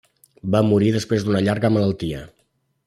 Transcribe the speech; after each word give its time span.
Va 0.55 0.61
morir 0.69 0.89
després 0.95 1.27
d'una 1.29 1.45
llarga 1.49 1.73
malaltia. 1.77 2.25